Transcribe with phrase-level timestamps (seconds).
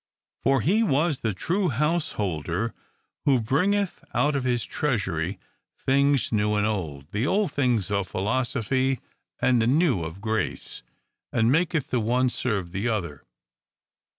[0.41, 2.73] For he was the true householder,
[3.25, 3.37] who THE COUNTRY PARSON.
[3.37, 5.39] 53 bringeth out of his treasury
[5.77, 8.99] things new and old,— the old things of philosophy,
[9.39, 10.81] and the new of grace;
[11.31, 13.21] and maketh the one serve the other.